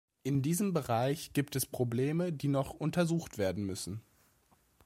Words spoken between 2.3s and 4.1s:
die noch untersucht werden müssen.